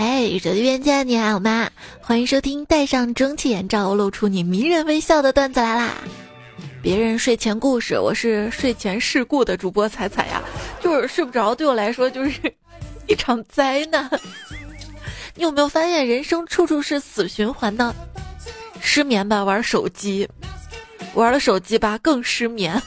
[0.00, 1.70] 哎，手机边见，你好吗？
[2.00, 5.92] 欢迎收听戴上蒸汽眼罩，露出你迷人微笑的段子来啦！
[6.80, 10.42] 别人睡前故事，我是睡前事故的主播彩彩呀，
[10.82, 12.40] 就是睡不着，对我来说就是
[13.08, 14.10] 一场灾难。
[15.34, 17.94] 你有没有发现人生处处是死循环呢？
[18.80, 20.26] 失眠吧，玩手机，
[21.12, 22.82] 玩了手机吧，更失眠，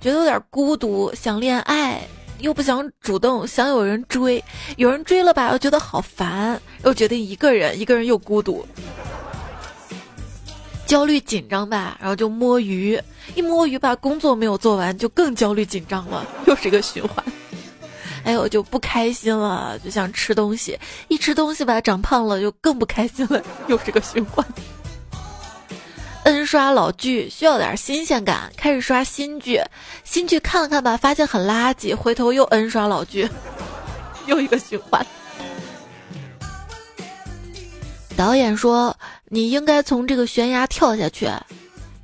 [0.00, 2.00] 觉得有点孤独，想恋爱。
[2.46, 4.42] 又不想主动，想有人追，
[4.76, 8.64] 有人追了吧，又觉得好烦，又决定一个人，一个人又孤独，
[10.86, 13.02] 焦虑紧张吧，然后就摸鱼，
[13.34, 17.26] 一摸鱼吧，工作没有做完，就更焦虑紧张了，又是一个循环。
[18.22, 24.46] 哎呦，就不开心了，就想吃东西，一吃东西吧，长胖了，就更不开心了，又是个循环。
[26.26, 29.62] N 刷老剧需要点新鲜感，开始刷新剧，
[30.02, 33.30] 新剧看了看吧，发现很垃圾，回头又 N 刷老剧，
[34.26, 35.06] 又一个循环。
[38.16, 41.30] 导演说你应该从这个悬崖跳下去，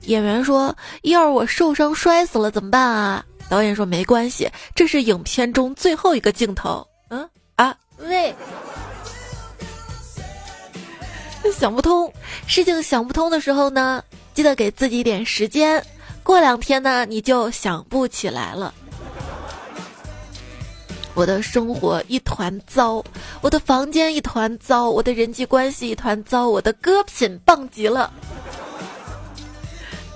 [0.03, 3.25] 演员说要是我受伤摔死了怎么办啊？
[3.49, 6.87] 导演说没关系，这是影片中最后一个镜头。
[7.09, 8.33] 嗯啊喂。
[11.59, 12.11] 想不通，
[12.47, 14.03] 事情想不通的时候呢，
[14.35, 15.85] 记得给自己一点时间，
[16.23, 18.73] 过两天呢，你就想不起来了。
[21.15, 23.05] 我的生活一团糟，
[23.43, 28.11] 我的房间一团糟，我的人际关系一团糟，我的歌品棒极了。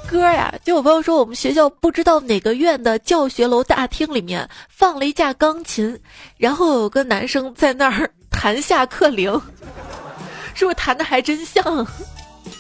[0.09, 6.01] 歌呀，就有朋友说我们学校不知道哪个院的教学楼大厅里面放了一架钢琴，
[6.39, 9.39] 然后有个男生在那儿弹下课铃。
[10.55, 11.87] 是不是弹的还真像？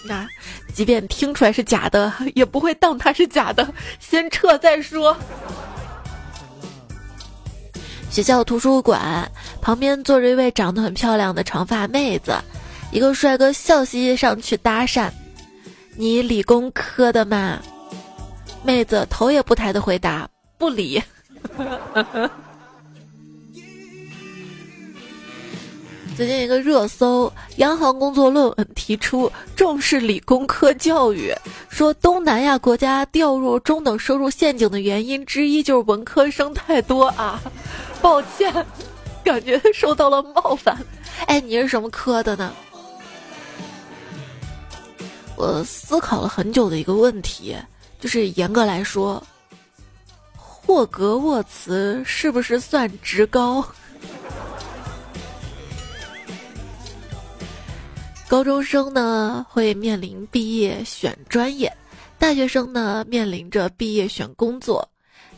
[0.04, 0.28] 那
[0.76, 3.66] 即便听出来是假的， 也不会当它是假的，
[3.98, 5.16] 先撤再说。
[8.10, 9.30] 学校图书馆
[9.62, 12.34] 旁边坐着一位长得很漂亮的长发妹子，
[12.92, 15.10] 一个帅哥笑嘻嘻上去搭讪
[15.96, 17.58] ：“你理工科的吗？”
[18.62, 20.28] 妹子头也不抬的回答
[20.58, 21.02] ：“不理。
[26.16, 31.30] ”最近一个热搜，央行工作论文提出重视理工科教育，
[31.68, 37.38] 说东南亚国家掉入中等收入陷阱的原因之一就是文科生太多啊！
[38.00, 38.50] 抱歉，
[39.22, 40.74] 感觉受到了冒犯。
[41.26, 42.50] 哎，你是什么科的呢？
[45.36, 47.54] 我思考了很久的一个问题，
[48.00, 49.22] 就是严格来说，
[50.34, 53.62] 霍格沃茨是不是算职高？
[58.36, 61.74] 高中生呢会面临毕业选专业，
[62.18, 64.86] 大学生呢面临着毕业选工作，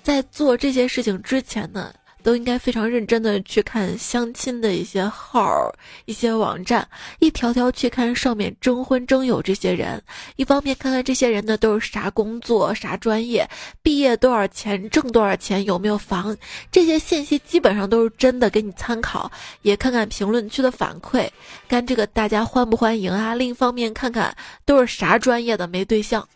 [0.02, 1.94] 在做这些事情之前呢。
[2.22, 5.72] 都应该非常认真的去看相亲的一些号、
[6.04, 6.86] 一些网站，
[7.18, 10.02] 一条条去看上面征婚征友这些人，
[10.36, 13.48] 一方面看看这些人呢都是啥工作、啥专业，
[13.82, 16.36] 毕业多少钱、挣多少钱、有没有房，
[16.70, 19.30] 这些信息基本上都是真的，给你参考。
[19.62, 21.28] 也看看评论区的反馈，
[21.68, 23.34] 看这个大家欢不欢迎啊。
[23.34, 26.26] 另一方面看看都是啥专业的没对象。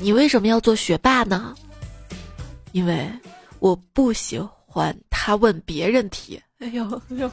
[0.00, 1.54] 你为什么要做学霸呢？
[2.74, 3.08] 因为
[3.60, 4.36] 我不喜
[4.66, 6.42] 欢他问别人题。
[6.58, 7.30] 哎呦哎呦，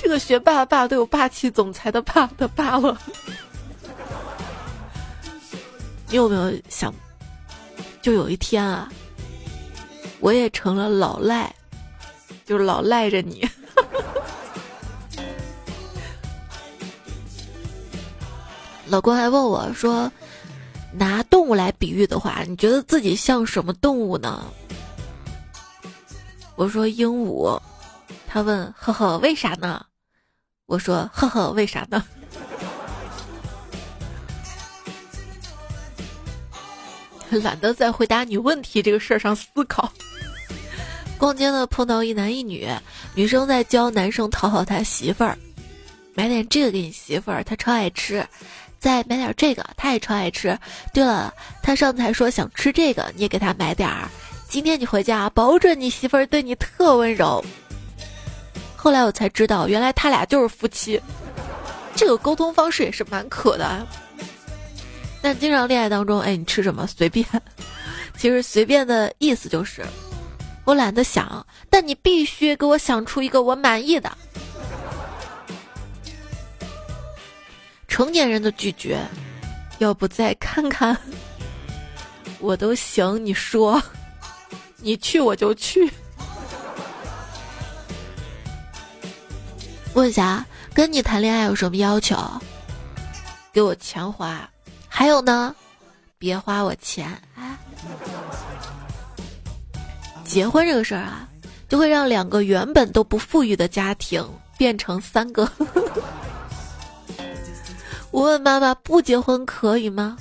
[0.00, 2.96] 这个学霸霸都有霸气总裁的霸的霸了。
[6.08, 6.94] 你有没有想，
[8.00, 8.88] 就有一天啊，
[10.20, 11.52] 我也成了老赖，
[12.46, 13.44] 就是老赖着你。
[18.86, 20.08] 老公还问我说。
[20.96, 24.44] 拿动物来比喻的话，你觉得自己像什么动物呢？
[26.56, 27.60] 我说鹦鹉，
[28.28, 29.84] 他问呵呵为啥呢？
[30.66, 32.04] 我说呵呵为啥呢？
[37.42, 39.92] 懒得在回答你问题这个事儿上思考。
[41.18, 42.68] 逛街呢碰到一男一女，
[43.14, 45.36] 女生在教男生讨好他媳妇儿，
[46.14, 48.24] 买点这个给你媳妇儿，她超爱吃。
[48.84, 50.54] 再买点这个，他也超爱吃。
[50.92, 51.32] 对了，
[51.62, 54.06] 他上次还说想吃这个，你也给他买点儿。
[54.46, 57.42] 今天你回家，保准你媳妇儿对你特温柔。
[58.76, 61.00] 后来我才知道，原来他俩就是夫妻。
[61.96, 63.86] 这个沟通方式也是蛮可的。
[65.22, 67.26] 但经常恋爱当中，哎，你吃什么随便。
[68.18, 69.82] 其实随便的意思就是，
[70.66, 74.12] 我懒得想，但你必须给我想出一个我满意的。
[77.94, 79.00] 成年人的拒绝，
[79.78, 80.98] 要不再看看？
[82.42, 83.80] 我都行，你说，
[84.82, 85.88] 你去我就去。
[89.94, 90.44] 问一下，
[90.74, 92.16] 跟你谈恋爱有什么要求？
[93.52, 94.50] 给我钱花，
[94.88, 95.54] 还有呢，
[96.18, 97.16] 别花我钱。
[97.36, 97.56] 哎，
[100.24, 101.28] 结婚这个事儿啊，
[101.68, 105.48] 就会让两个原本都不富裕的家庭变成三个。
[108.14, 110.16] 我问妈妈，不结婚可以吗？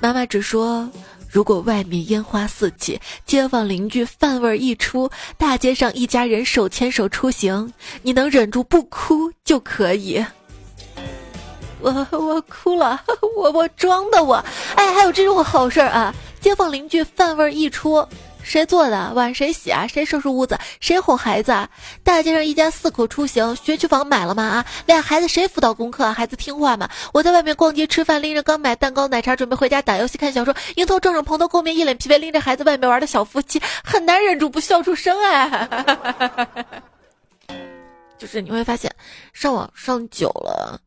[0.00, 0.86] 妈妈只说。
[1.30, 5.08] 如果外面烟花四起，街坊邻居饭味一出，
[5.38, 7.72] 大街上一家人手牵手出行，
[8.02, 10.22] 你能忍住不哭就可以。
[11.80, 13.00] 我我哭了，
[13.34, 14.44] 我我装的我，
[14.76, 16.14] 哎，还有这种好事儿啊！
[16.42, 18.06] 街坊邻居饭味一出。
[18.48, 19.86] 谁做的碗谁洗啊？
[19.86, 20.58] 谁收拾屋子？
[20.80, 21.52] 谁哄孩子？
[21.52, 21.68] 啊
[22.02, 24.42] 大街上一家四口出行，学区房买了吗？
[24.42, 26.10] 啊，俩孩子谁辅导功课？
[26.12, 26.88] 孩子听话吗？
[27.12, 35.68] 我在外面逛街吃饭，拎着刚买蛋糕奶茶，准备回家打游戏看小说，迎头撞上蓬头垢面、一脸疲惫拎着孩子外面玩的小夫妻，很难忍住不笑出声哎。
[38.16, 38.90] 就是你会发现，
[39.34, 40.80] 上网上久了，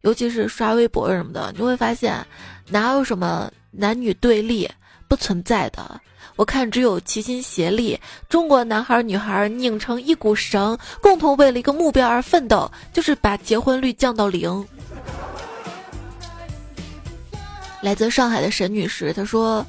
[0.00, 2.26] 尤其是刷微博什么的，你会发现，
[2.70, 4.66] 哪有什么男女对立
[5.08, 6.00] 不存在的。
[6.36, 7.98] 我看只有齐心协力，
[8.28, 14.66] 中国男孩女孩拧成一股绳，共同为了一个目标而奋斗，就是把结婚率降到零。
[17.80, 19.64] 来自上海的沈女士，她说，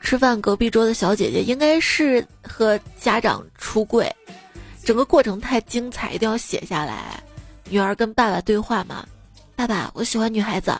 [0.00, 4.10] 吃饭隔壁桌的小姐姐应该是和家长出柜，
[4.84, 7.22] 整个过程太精彩，一定要写下来。
[7.68, 9.04] 女儿跟爸爸对话嘛，
[9.56, 10.72] 爸爸，我喜欢女孩子。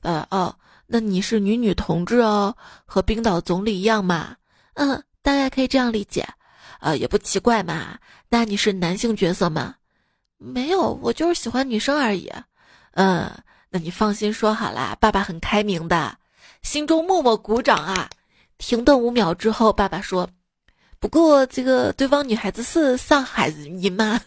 [0.00, 0.54] 呃哦，
[0.86, 2.54] 那你是女女同志哦，
[2.86, 4.34] 和冰岛总理一样嘛。
[4.78, 6.24] 嗯，大概可以这样理解，
[6.78, 7.98] 呃，也不奇怪嘛。
[8.28, 9.74] 那你是男性角色吗？
[10.38, 12.32] 没有，我就是喜欢女生而已。
[12.92, 13.28] 嗯，
[13.70, 16.16] 那你放心说好啦，爸爸很开明的。
[16.62, 18.08] 心中默默鼓掌啊。
[18.56, 20.28] 停顿五秒之后，爸爸说
[20.98, 24.20] ：“不过这个对方女孩子是上海人吗？”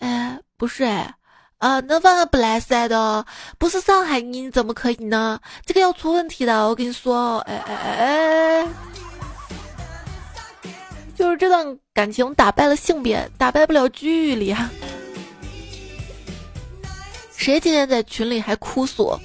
[0.00, 1.14] 哎，不是哎，
[1.58, 3.24] 啊，那万万不来塞的，
[3.58, 5.40] 不是上海人怎么可以呢？
[5.66, 8.68] 这个要出问题的，我跟你说，哎哎哎。
[11.20, 14.70] 就是这段感情打败了性别，打败不了距离啊！
[17.36, 19.20] 谁今天在群里还哭诉，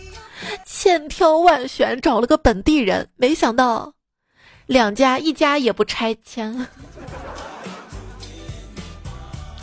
[0.66, 3.94] 千挑万选找了个本地人，没想到
[4.66, 6.68] 两家一家也不拆迁。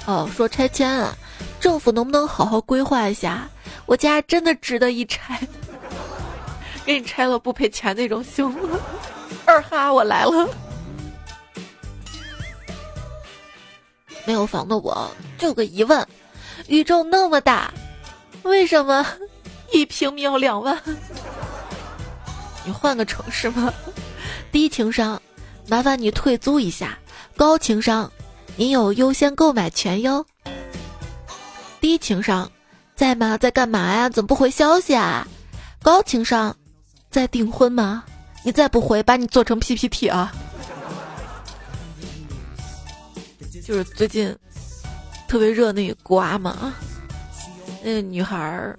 [0.06, 1.14] 哦，说拆迁啊，
[1.60, 3.46] 政府能不能好好规划一下？
[3.84, 5.38] 我家真的值得一拆，
[6.86, 8.78] 给你拆了不赔钱那种，行吗？
[9.44, 10.48] 二哈，我来了。
[14.24, 16.06] 没有房的我，就有个疑问：
[16.68, 17.72] 宇宙那么大，
[18.42, 19.06] 为什么
[19.72, 20.78] 一平米要两万？
[22.64, 23.72] 你换个城市吗？
[24.52, 25.20] 低情商，
[25.66, 26.88] 麻烦你退租一下；
[27.36, 28.10] 高情商，
[28.56, 30.24] 你有优先购买权哟。
[31.80, 32.48] 低情商，
[32.94, 33.36] 在吗？
[33.36, 34.08] 在干嘛呀？
[34.08, 35.26] 怎么不回消息啊？
[35.82, 36.54] 高情商，
[37.10, 38.04] 在订婚吗？
[38.44, 40.32] 你再不回，把你做成 PPT 啊！
[43.64, 44.36] 就是最近
[45.28, 46.74] 特别热那个瓜嘛，
[47.82, 48.76] 那个女孩儿，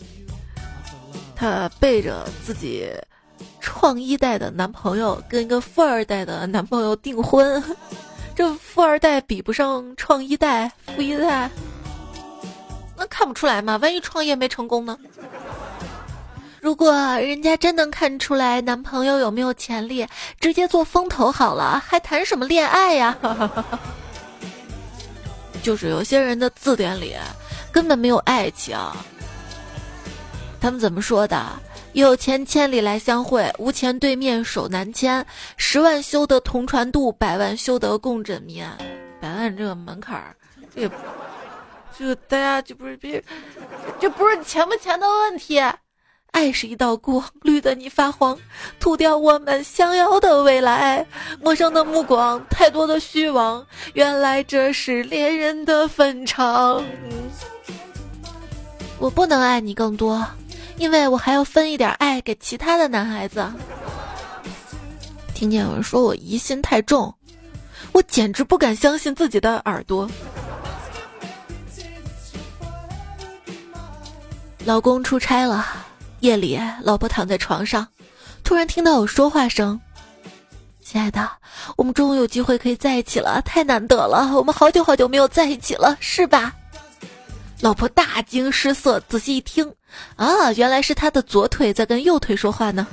[1.36, 2.92] 她背着自己
[3.62, 7.64] 创一代的男朋友跟一个富二代的男朋友订婚，
[8.36, 11.50] 这富二代比不上创一代，富一代，
[12.98, 13.78] 那看不出来吗？
[13.78, 14.98] 万一创业没成功呢？
[16.60, 20.06] 如果人家真能看出来男朋友有没有潜力，
[20.40, 23.18] 直接做风投好了，还谈什么恋爱呀？
[25.64, 27.16] 就是有些人的字典里
[27.72, 28.78] 根本没有爱情。
[30.62, 31.44] 他们怎么说的？
[31.94, 35.26] 有钱千里来相会，无钱对面手难牵。
[35.58, 38.70] 十万修得同船渡，百万修得共枕眠。
[39.22, 40.36] 百万这个门槛儿，
[40.76, 40.90] 这
[41.98, 43.24] 这大家就不是别，
[44.00, 45.62] 这不是钱不钱的问题。
[46.34, 48.36] 爱是一道光，绿的你发黄，
[48.80, 51.06] 涂掉我们想要的未来。
[51.40, 53.64] 陌生的目光，太多的虚妄，
[53.94, 56.84] 原来这是恋人的坟场。
[58.98, 60.26] 我不能爱你更多，
[60.78, 63.46] 因为我还要分一点爱给其他的男孩子。
[65.36, 67.14] 听见有人说我疑心太重，
[67.92, 70.10] 我简直不敢相信自己的耳朵。
[74.66, 75.64] 老公出差了。
[76.24, 77.86] 夜里，老婆躺在床上，
[78.46, 79.78] 突然听到有说话声
[80.82, 81.30] ：“亲爱的，
[81.76, 84.32] 我们终于有机会可以在一起了，太难得了！
[84.34, 86.54] 我们好久好久没有在一起了，是吧？”
[87.60, 89.70] 老婆大惊失色，仔细一听，
[90.16, 92.88] 啊，原来是他的左腿在跟右腿说话呢。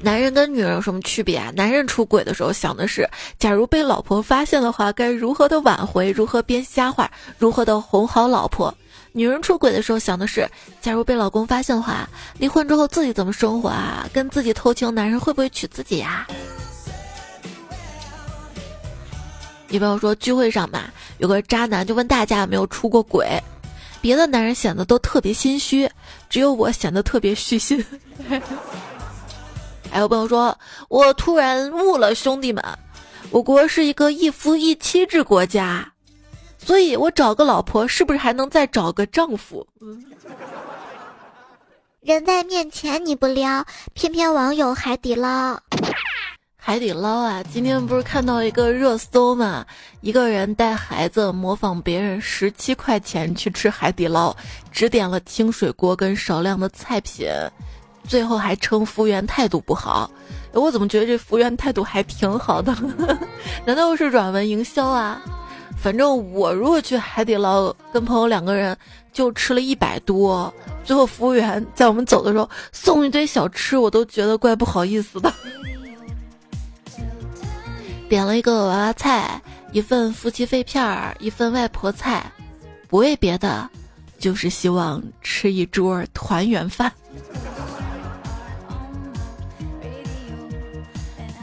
[0.00, 1.52] 男人跟女人有什么区别啊？
[1.54, 3.08] 男人出轨的时候想的是，
[3.38, 7.08] 假如被老婆发现的话，该如何的挽回，如何编瞎话，
[7.38, 8.68] 如何的哄好老婆；
[9.12, 10.48] 女人出轨的时候想的是，
[10.80, 14.08] 假如被老公发现的话，离婚之后自己怎么生活啊？
[14.12, 16.26] 跟自己偷情，男人会不会娶自己呀？
[19.68, 20.84] 你比如说聚会上嘛，
[21.18, 23.38] 有个渣男就问大家有没有出过轨，
[24.00, 25.90] 别的男人显得都特别心虚，
[26.30, 27.84] 只有我显得特别虚心。
[29.90, 32.64] 还有朋友说，我突然悟了，兄弟们，
[33.30, 35.91] 我国是一个一夫一妻制国家，
[36.64, 39.66] 所以我找个老婆是不是还能再找个丈夫？
[42.00, 43.64] 人在面前你不撩，
[43.94, 45.60] 偏偏网友海底捞。
[46.56, 49.66] 海底捞啊，今天不是看到一个热搜嘛？
[50.00, 54.34] 一个人带孩子模仿别人十七块钱去吃海底捞，
[54.70, 57.28] 只点了清水锅跟少量的菜品。
[58.08, 60.10] 最后还称服务员态度不好，
[60.52, 62.72] 我怎么觉得这服务员态度还挺好的？
[63.66, 65.20] 难道是软文营销啊？
[65.82, 68.76] 反正我如果去海底捞跟朋友两个人
[69.12, 70.52] 就吃了一百多，
[70.84, 75.32] 最后服务员在我们走的时候送一堆小吃，我都觉得怪不好意思的。
[78.08, 82.30] 点了一个娃娃菜，一份夫妻肺片儿，一份外婆菜，
[82.86, 83.68] 不为别的，
[84.20, 86.92] 就是希望吃一桌团圆饭。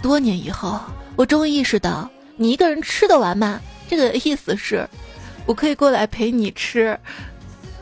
[0.01, 0.79] 多年以后，
[1.17, 3.59] 我终于意识到，你一个人吃得完吗？
[3.89, 4.87] 这个意思是，
[5.45, 6.97] 我可以过来陪你吃。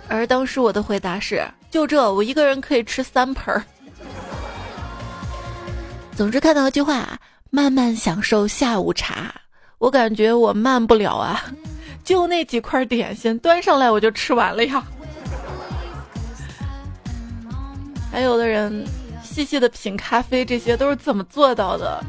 [0.08, 3.62] 而当时我的回答是，就这，我一个人可以吃三盆儿。
[6.16, 9.32] 总之看到一句话，慢慢享受下午茶，
[9.78, 11.44] 我感觉我慢不了啊，
[12.04, 14.84] 就那几块点心端上来我就吃完了呀。
[18.10, 18.88] 还有的人。
[19.24, 22.04] 细细的品咖啡，这些都是怎么做到的？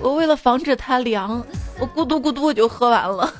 [0.00, 1.44] 我为了防止它凉，
[1.78, 3.32] 我咕嘟咕嘟我就喝完了。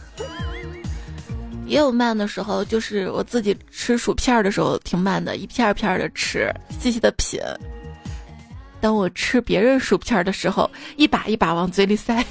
[1.66, 7.40] 也有慢的时候，就是我自己吃薯片的时候挺慢的，一片一片的吃，细细的品。
[8.80, 12.24] 当我吃别人薯片的时候，一把一把往嘴里塞。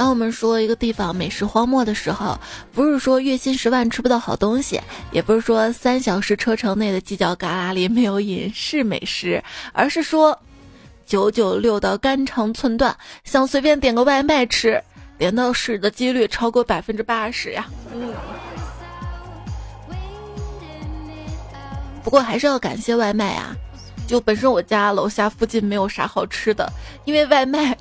[0.00, 2.34] 当我们说一个地方美食荒漠的时候，
[2.72, 4.80] 不是说月薪十万吃不到好东西，
[5.12, 10.40] 也不是说三小时车程内的犄角旮旯里没有隐士美食，而是说
[11.04, 14.82] 九九六的肝肠寸断，想随便点个外卖吃，
[15.18, 17.68] 点到屎的几率超过百分之八十呀。
[17.92, 18.14] 嗯。
[22.02, 23.54] 不过还是要感谢外卖啊，
[24.06, 26.72] 就本身我家楼下附近没有啥好吃的，
[27.04, 27.76] 因为外卖。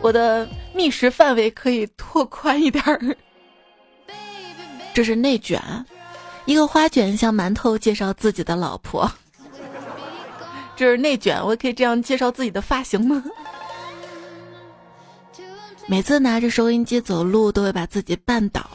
[0.00, 3.16] 我的觅食范围可以拓宽一点儿。
[4.94, 5.60] 这是内卷，
[6.44, 9.10] 一个花卷向馒头介绍自己的老婆。
[10.76, 13.22] 这是内卷，我可以这样介绍自己的发型吗？
[15.86, 18.68] 每次拿着收音机走路都会把自己绊倒，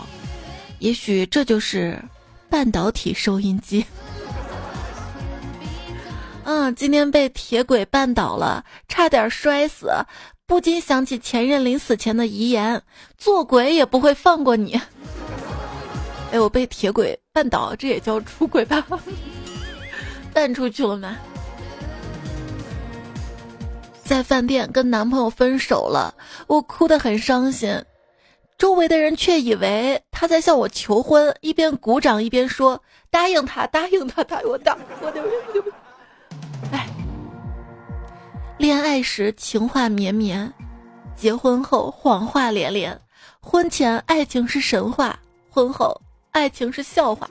[0.80, 2.04] 也许这就是
[2.50, 3.86] 半导体收音机。
[6.46, 9.90] 嗯，今天被铁轨绊倒了，差点摔死。
[10.46, 12.82] 不禁想起前任临死前的遗言
[13.18, 14.80] ：“做鬼也不会放过你。”
[16.34, 18.86] 哎，我被铁轨绊倒，这也叫出轨吧？
[20.34, 21.18] 绊出去了吗？
[24.04, 26.14] 在饭店跟男朋友分手了，
[26.48, 27.82] 我哭得很伤心，
[28.58, 35.24] 周围的人却以为他在向我求婚，一边鼓掌一边说：“答应他，答应他，答应我，答我的，
[36.72, 36.88] 哎。”
[38.58, 40.52] 恋爱时情话绵绵，
[41.16, 42.98] 结婚后谎话连连。
[43.42, 46.00] 婚前爱情是神话，婚后
[46.32, 47.30] 爱情是笑话。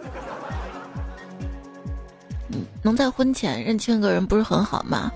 [2.83, 5.11] 能在婚前认清一个人不是很好吗？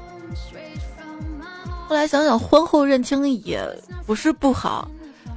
[1.88, 3.60] 后来想想，婚后认清也
[4.06, 4.88] 不是不好，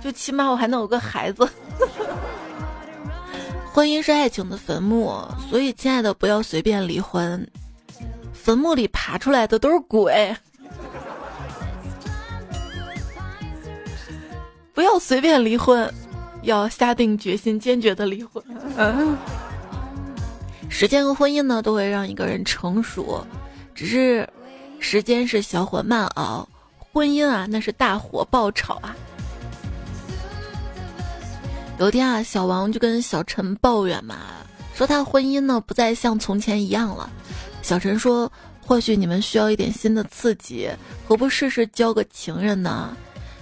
[0.01, 1.47] 就起码我还能有个孩子。
[3.73, 7.45] 婚姻是爱情的坟墓，所以亲爱的，不要随便离婚。
[8.41, 10.33] 坟墓里爬出来的都是鬼。
[14.73, 15.93] 不要随便离婚，
[16.43, 18.41] 要下定决心，坚决的离婚。
[20.69, 23.25] 时间和婚姻呢，都会让一个人成熟，
[23.75, 24.27] 只是
[24.79, 26.47] 时间是小火慢熬，
[26.93, 28.95] 婚姻啊，那是大火爆炒啊。
[31.77, 34.15] 有天啊，小王就跟小陈抱怨嘛，
[34.73, 37.09] 说他婚姻呢不再像从前一样了。
[37.61, 38.31] 小陈说，
[38.65, 40.69] 或许你们需要一点新的刺激，
[41.07, 42.95] 何不试试交个情人呢？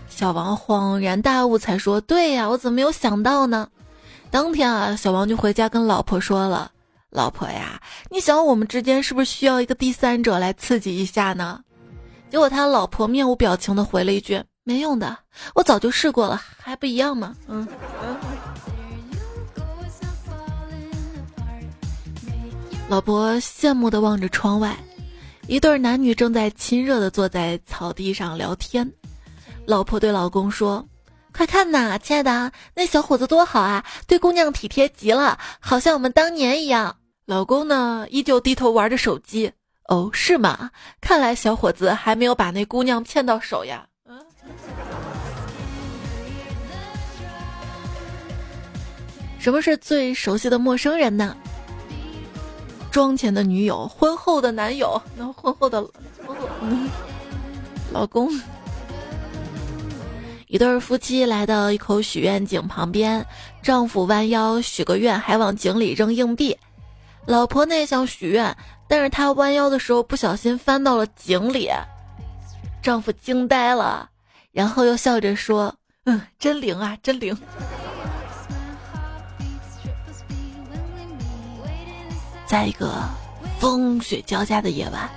[0.09, 3.69] 小王恍然大悟，才说：“对呀，我怎么没有想到呢？”
[4.31, 6.71] 当天啊，小王就回家跟老婆说了
[7.11, 11.61] ：“老婆呀，你想我们之间是不是需要一个第三者来刺激一下呢？”
[12.29, 15.17] 结果他老婆面无表情的回了一句：“没用的，
[15.55, 17.65] 我早就试过了，还不一样吗？”嗯
[18.03, 18.17] 嗯。
[22.89, 24.73] 老婆羡慕的望着窗外，
[25.47, 28.89] 一对男女正在亲热的坐在草地上聊天。
[29.65, 30.87] 老婆对老公说
[31.35, 36.95] ：“快看呐，亲爱的，那小伙子多好啊，对姑娘体贴极了，好像我们当年一样。”
[37.27, 39.51] 老公呢，依旧低头玩着手机。
[39.89, 40.71] 哦，是吗？
[41.01, 43.85] 看来小伙子还没有把那姑娘骗到手呀。
[44.05, 44.17] 嗯。
[49.39, 51.35] 什么是最熟悉的陌生人呢？
[52.91, 55.85] 妆前的女友，婚后的男友，那婚后的
[57.91, 58.29] 老公。
[60.47, 63.25] 一对夫妻来到一口许愿井旁边，
[63.61, 66.57] 丈夫弯腰许个愿，还往井里扔硬币。
[67.25, 68.55] 老婆呢想许愿。
[68.89, 71.69] 但是她弯腰的时候不小心翻到了井里，
[72.81, 74.09] 丈夫惊呆了，
[74.53, 75.75] 然后又笑着说
[76.05, 77.37] ：“嗯，真灵啊，真灵。”
[82.47, 83.03] 在一个
[83.59, 85.09] 风雪交加的夜晚，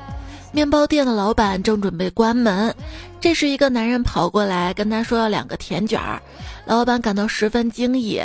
[0.52, 2.74] 面包店的老板正准备关门，
[3.20, 6.20] 这时一个男人跑过来跟他说要两个甜卷儿，
[6.64, 8.20] 老板感到十分惊异。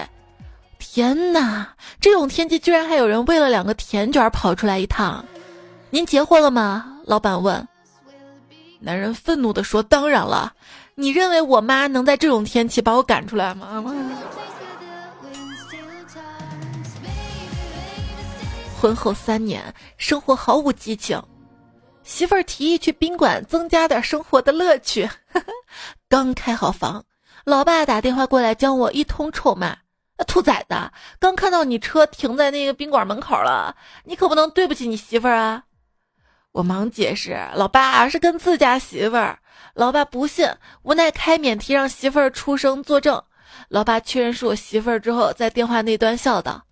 [0.79, 1.69] 天哪，
[2.01, 5.23] 这种天气居然还有人为了两个甜卷跑出来一趟！
[5.89, 6.85] 您结婚了吗？
[7.05, 7.67] 老板问。
[8.79, 10.53] 男人愤怒地说：“当然了，
[10.95, 13.83] 你认为我妈能在这种天气把我赶出来吗？”
[18.85, 21.19] 婚后三年，生活毫无激情。
[22.03, 25.09] 媳妇儿提议去宾馆增加点生活的乐趣。
[26.07, 27.03] 刚开好房，
[27.45, 29.75] 老爸打电话过来将我一通臭骂
[30.27, 30.75] ：“兔崽子，
[31.19, 35.63] 刚看到你车停在那个宾馆门口了，你可不能对不起你媳妇儿啊！”
[36.53, 39.39] 我忙解释，老爸是跟自家媳妇儿。
[39.73, 40.47] 老爸不信，
[40.83, 43.19] 无奈开免提让媳妇儿出声作证。
[43.67, 46.63] 老爸确认是我媳妇儿之后，在电话那端笑道：“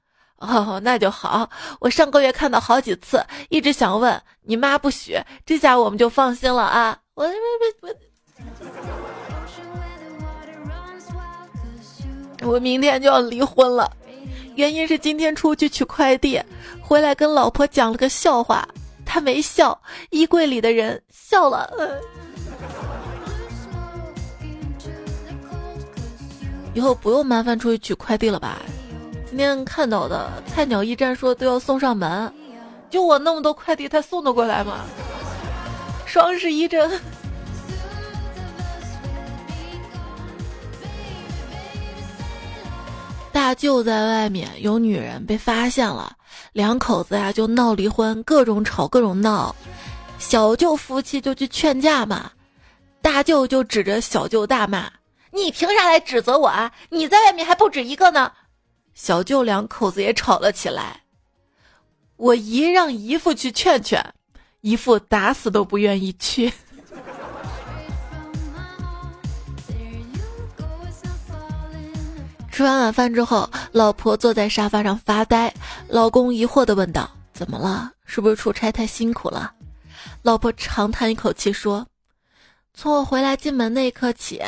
[0.43, 1.49] 哦，那就好。
[1.79, 7.31] 我上个月看到好几次，一直想问你妈不许，这下我们就放心了啊！”我我
[12.41, 13.89] 我，我明天就要离婚了，
[14.55, 16.41] 原因是今天出去取快递，
[16.81, 18.67] 回来跟老婆讲了个笑话。
[19.05, 19.79] 他没笑，
[20.09, 21.71] 衣柜里的人笑了。
[26.73, 28.59] 以后不用麻烦出去取快递了吧？
[29.33, 32.31] 今天看到的菜鸟驿站说都要送上门，
[32.91, 34.81] 就我那么多快递，他送得过来吗？
[36.05, 36.87] 双十一这。
[43.31, 46.15] 大舅在外面有女人被发现了。
[46.51, 49.55] 两口子呀就闹离婚，各种吵各种闹，
[50.19, 52.29] 小舅夫妻就去劝架嘛，
[53.01, 54.91] 大舅就指着小舅大骂
[55.33, 56.71] ：“你凭啥来指责我啊？
[56.89, 58.31] 你在外面还不止一个呢！”
[58.93, 61.01] 小舅两口子也吵了起来，
[62.15, 64.13] 我姨让姨父去劝劝，
[64.61, 66.53] 姨父打死都不愿意去。
[72.51, 75.51] 吃完晚饭之后，老婆坐在沙发上发呆，
[75.87, 77.91] 老公疑惑的问道：“怎么了？
[78.05, 79.51] 是不是出差太辛苦了？”
[80.21, 81.87] 老婆长叹一口气说
[82.75, 84.39] ：“从我回来进门那一刻起，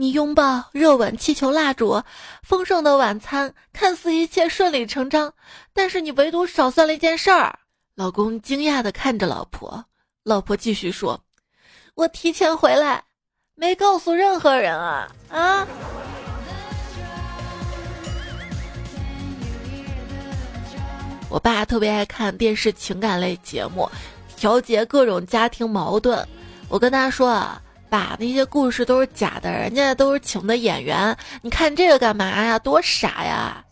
[0.00, 2.00] 你拥抱、热吻、气球、蜡烛、
[2.44, 5.34] 丰盛的晚餐，看似一切顺理成章，
[5.72, 7.58] 但是你唯独少算了一件事儿。”
[7.96, 9.84] 老公惊讶地看着老婆，
[10.22, 11.20] 老婆继续说
[11.96, 13.02] ：“我提前回来，
[13.56, 15.66] 没告诉任何人啊啊！”
[21.28, 23.90] 我爸特别爱看电视情感类节目，
[24.36, 26.24] 调节各种家庭矛盾。
[26.68, 31.16] 我跟他说啊，爸，那些故事都是假的，人家都是请的演员。
[31.42, 32.58] 你看这个干嘛呀？
[32.58, 33.64] 多傻呀！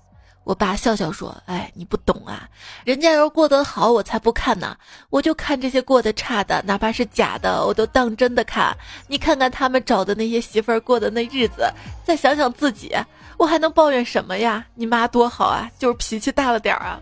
[0.44, 2.48] 我爸笑笑说：“哎，你不懂啊，
[2.84, 4.76] 人家要过得好，我才不看呢。
[5.10, 8.72] 我就看这些过得差的，哪怕是假的，我都当真的看。
[9.08, 11.68] 你看看他们找的那些媳妇儿过的那日子，
[12.04, 12.94] 再想想自己，
[13.36, 14.64] 我还能抱怨什么呀？
[14.76, 17.00] 你妈多好啊，就是脾气大了点儿啊。”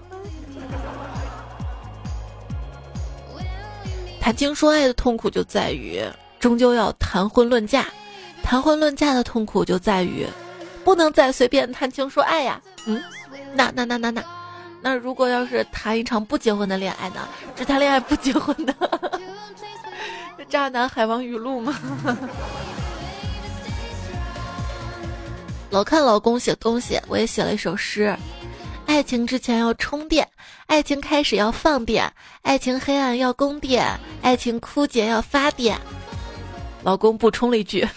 [4.22, 6.02] 谈情说爱的痛苦就在于，
[6.44, 7.84] 终究要谈婚论嫁；
[8.42, 10.26] 谈婚论嫁的痛苦就在于，
[10.84, 12.60] 不能再随便谈情说爱呀。
[12.84, 13.02] 嗯，
[13.54, 14.22] 那那那那那，
[14.82, 17.26] 那如果要是谈一场不结婚的恋爱呢？
[17.56, 18.74] 只谈恋爱不结婚的，
[20.46, 21.74] 渣男海王语录吗？
[25.70, 28.14] 老看老公写东西，我也写了一首诗：
[28.84, 30.28] 爱情之前要充电，
[30.66, 35.80] 爱情开始要放电，爱情黑暗要供电，爱情枯竭要发电。
[36.84, 37.88] 老公补充了一句：“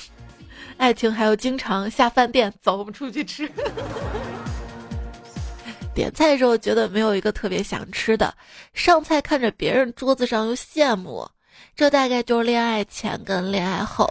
[0.78, 3.52] 爱情还要经常下饭店，走，我们出去吃。
[5.94, 8.34] ”点菜的时候觉得没有一个特别想吃的，
[8.74, 11.30] 上菜看着别人桌子上又羡慕，
[11.76, 14.10] 这大概就是恋爱前跟恋爱后。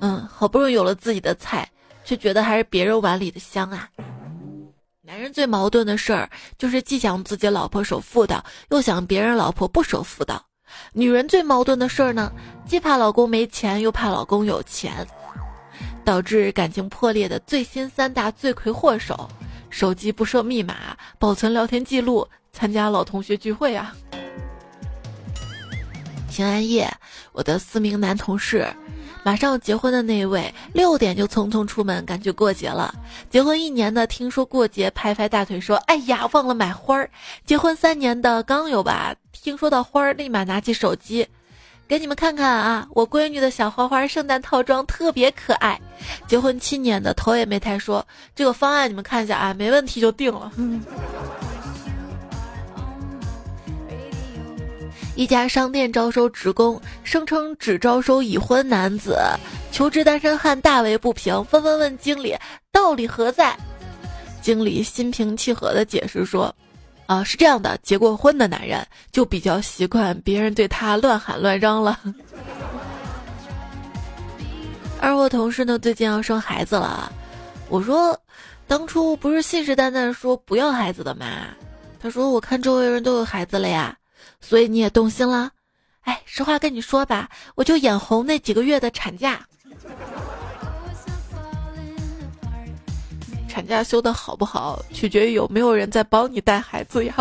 [0.00, 1.68] 嗯，好不容易有了自己的菜，
[2.02, 3.90] 却觉得还是别人碗里的香啊。
[5.02, 10.42] 男人最矛盾的事儿就是既想自己老婆守妇道，又想别人老婆不守妇道。
[10.92, 12.32] 女人最矛盾的事儿呢，
[12.66, 15.06] 既怕老公没钱，又怕老公有钱，
[16.04, 19.28] 导致感情破裂的最新三大罪魁祸首：
[19.70, 23.94] 手机不设密码、保存聊天记录、参加老同学聚会啊。
[26.30, 26.90] 平安夜，
[27.32, 28.66] 我的四名男同事，
[29.22, 32.94] 马上结婚的那一位，六点就匆匆出门赶去过节了。
[33.28, 37.10] 结婚一年的听说过节，拍拍大腿说：“哎呀，忘了买花儿。”
[37.44, 41.26] 结婚三年的刚有吧，听说到花儿，立马拿起手机，
[41.88, 45.80] 给你们看看啊，我闺女的小花花圣诞套装特别可爱。
[46.28, 50.52] 结婚七年的头也没抬说：“这个方案你们看一下啊，没问题就定了。”。
[55.16, 59.18] 一家商店招收职工，声称只招收已婚男子，
[59.72, 62.36] 求职单身汉大为不平，纷纷问经理
[62.70, 63.58] 道理何在。
[64.40, 66.54] 经理心平气和的解释说
[67.12, 72.00] ：“啊，是这样的，结过婚的男人就比较习惯别人对他乱喊乱嚷了。”
[74.98, 77.12] 而我同事呢，最近要生孩子了，
[77.68, 78.18] 我说
[78.66, 81.26] ：“当初不是信誓旦旦说不要孩子的吗？”
[82.00, 83.94] 他说：“我看周围人都有孩子了呀。”
[84.40, 85.50] 所以你也动心了，
[86.02, 89.40] 哎，实话跟你说吧，我就眼红那几个月的产假。
[93.52, 97.14] 产假休的好不好，取决于有没有人在帮你带孩子呀。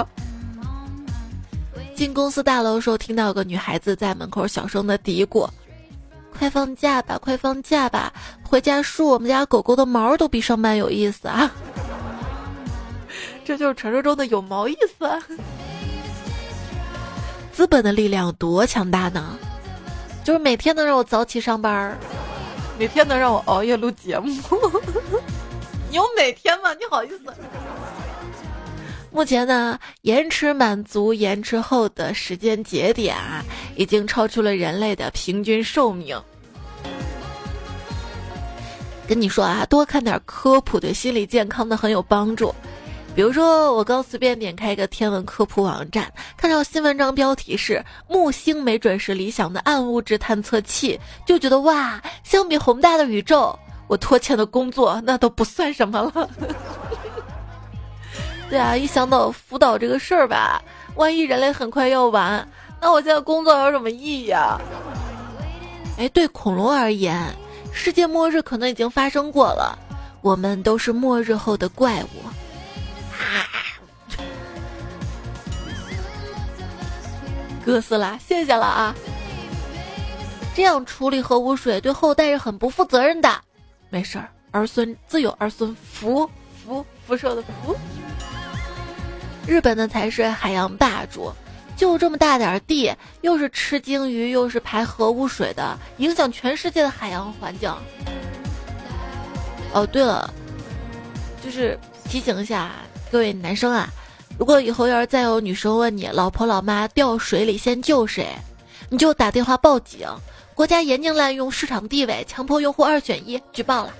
[1.93, 5.45] 进公司大楼的时候，听到有个女孩子在门口小声的嘀咕
[6.39, 8.13] ：“快放假吧，快放假吧，
[8.43, 11.51] 回家梳我们家狗狗的毛都比上班有意思啊！”
[13.43, 15.05] 这就是传说中的有毛意思。
[15.05, 15.19] 啊
[17.51, 19.37] 资本的力量多强大呢？
[20.23, 21.97] 就是每天能让我早起上班，
[22.79, 24.33] 每天能让我熬夜录节目。
[25.91, 26.73] 有每天吗？
[26.75, 27.19] 你好意思？
[29.11, 33.43] 目前呢，延迟满足延迟后的时间节点啊，
[33.75, 36.19] 已经超出了人类的平均寿命。
[39.05, 42.55] 跟你说啊，多看点科普对心理健康的很有帮助。
[43.13, 53.59] 比如说，我刚随便点开一个天文科普网站，看到新文章标题是“木星没准是理想的暗物质探测器”，就觉得哇，相比宏大的宇宙，
[53.91, 56.29] 我拖欠的工作那都不算什么了。
[58.49, 60.61] 对啊，一想到福岛这个事儿吧，
[60.95, 62.47] 万一人类很快要完，
[62.79, 64.57] 那我现在工作有什么意义啊？
[65.97, 67.21] 哎，对恐龙而言，
[67.73, 69.77] 世界末日可能已经发生过了，
[70.21, 72.07] 我们都是末日后的怪物。
[77.65, 78.95] 哥斯拉，谢谢了啊！
[80.55, 83.29] 这样处理核污水对后代是很不负责任的。
[83.91, 86.27] 没事儿，儿孙自有儿孙福，
[86.63, 87.75] 福辐射的福。
[89.45, 91.29] 日本的才是海洋霸主，
[91.75, 97.69] 就这么大点地，又是吃鲸鱼，又是排核污水的，影响全世界的海洋环境。
[99.73, 100.33] 哦，对了，
[101.43, 102.71] 就是提醒一下
[103.11, 103.89] 各位男生啊。
[104.37, 108.25] 如果以后要是再有女生问你老婆老妈掉水里先救谁，
[108.87, 110.07] 你就打电话报警。
[110.61, 113.91] 国家严禁滥用市场地位，强迫用户二选一，举报了。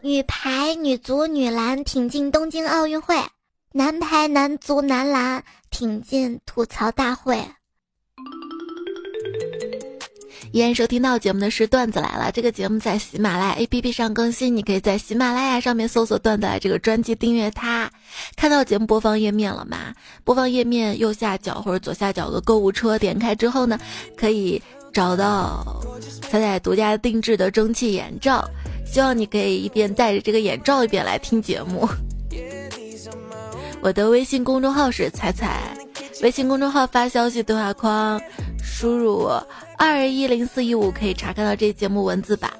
[0.00, 3.16] 女排、女足、女篮挺进东京奥运会，
[3.72, 7.44] 男排、男足、男篮挺进吐槽大会。
[10.52, 17.90] 依然收听到节目的是段子来了，这个节目在喜马拉雅 APP 上更新，你可以在喜马拉雅上面搜索“段子来”这个专辑订阅它。
[18.36, 19.92] 看到节目播放页面了吗？
[20.22, 23.76] 播放页面右下角或者左下角的购物车，点开之后呢，
[24.16, 25.82] 可以找到
[26.22, 28.44] 彩彩独家定制的蒸汽眼罩，
[28.86, 31.88] 希望你可以一边戴着这个眼罩一边来听节目。
[33.82, 35.76] 我的微信公众号是彩彩，
[36.22, 38.20] 微信公众号发消息对话框
[38.62, 39.28] 输入。
[39.78, 42.50] 二一零四一五可以查看到这节目文字版。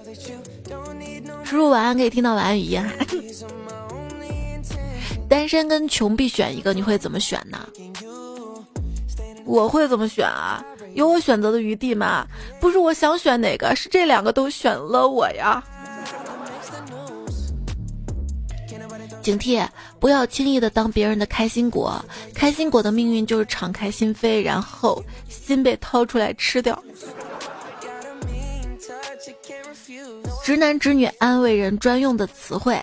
[1.42, 2.90] 输入晚安可以听到晚安语音哈。
[5.28, 7.58] 单身跟穷必选一个，你会怎么选呢？
[9.44, 10.62] 我会怎么选啊？
[10.96, 12.26] 有我选择的余地吗？
[12.58, 15.62] 不是我想选哪个，是这两个都选了我呀。
[19.20, 19.62] 警惕，
[20.00, 22.02] 不要轻易的当别人的开心果。
[22.32, 26.82] 开心果的命运就是敞开心扉，然后心被掏出来吃掉。
[30.42, 32.80] 直男直女安慰人专用的词汇。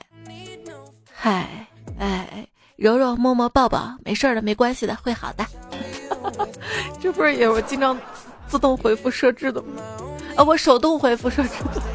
[1.11, 1.65] 嗨，
[1.97, 5.43] 哎，揉揉摸摸抱抱，没事的，没关系的，会好的。
[7.01, 7.99] 这不是也我经常
[8.47, 9.81] 自动回复设置的吗？
[10.35, 11.81] 啊，我手动回复设置的。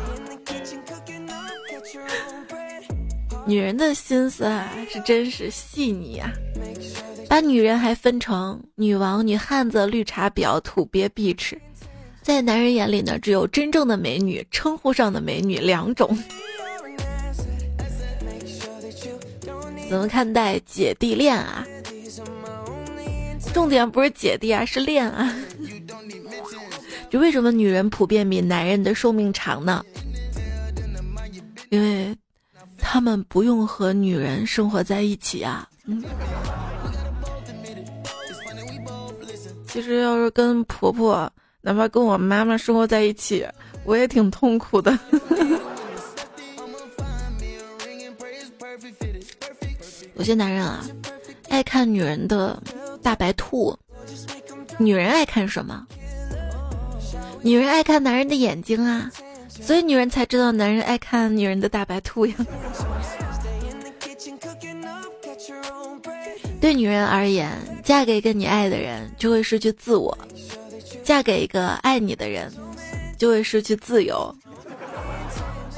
[3.47, 6.31] 女人的心思啊，是真是细腻啊！
[7.29, 11.59] 把女人还分成女王、女汉子、绿茶婊、土鳖、碧池，
[12.23, 16.17] 在男人眼里呢，只有真正的美女、称呼上的美女两种。
[19.89, 21.67] 怎么看待姐弟恋啊？
[23.53, 25.35] 重点不是姐弟啊，是恋啊！
[27.11, 29.85] 就为什么女人普遍比男人的寿命长呢？
[31.71, 32.17] 因为。
[32.81, 35.69] 他们不用和女人生活在一起啊。
[35.85, 36.01] 嗯，
[39.67, 41.31] 其实要是跟婆婆，
[41.61, 43.45] 哪怕跟我妈妈生活在一起，
[43.85, 44.97] 我也挺痛苦的。
[50.15, 50.87] 有些男人啊，
[51.49, 52.63] 爱看女人的
[53.03, 53.77] 大白兔。
[54.79, 55.87] 女人爱看什么？
[57.43, 59.11] 女人爱看男人的眼睛啊。
[59.61, 62.35] 所以女人才知道男人爱看女人的大白兔呀。
[66.61, 67.51] 对女人而言，
[67.83, 70.17] 嫁给一个你爱的人就会失去自我；
[71.03, 72.53] 嫁给一个爱你的人，
[73.17, 74.33] 就会失去自由。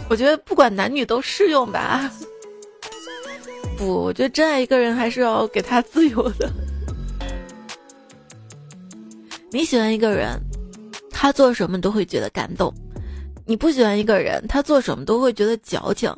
[0.09, 2.11] 我觉得不管男女都适用吧。
[3.79, 6.51] 不，我觉得真爱一个人还是要给他自由的。
[9.53, 10.41] 你喜欢一个人，
[11.11, 12.73] 他做什么都会觉得感动。
[13.45, 16.15] 你不喜欢一个人，他做什么都会觉得矫情。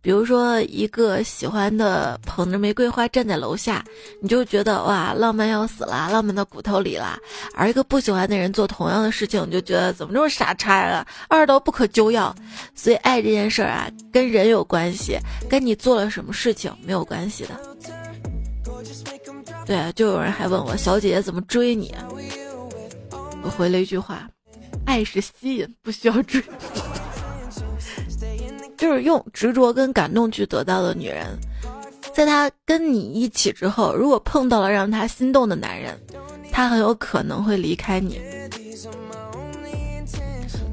[0.00, 3.84] 比如说，一个喜欢的捧着玫瑰花站在楼下，
[4.20, 7.16] 你就觉得哇，浪漫要死了，浪漫到骨头里了。
[7.54, 12.34] 而一个不喜欢的人做同样的事情，你就觉得怎么这么傻叉啊，二到不可救药。
[12.74, 15.16] 所以，爱这件事儿啊，跟人有关系，
[15.48, 17.50] 跟你做了什么事情没有关系的。
[19.64, 21.94] 对，就有人还问我，小姐姐怎么追你？
[23.42, 24.28] 我回了一句话。
[24.84, 26.42] 爱是吸引，不需要追，
[28.76, 31.38] 就是用执着跟感动去得到的女人，
[32.12, 35.96] 在她跟你一起之后，如果碰到了让她心动的男人，
[36.50, 38.20] 她很有可能会离开你。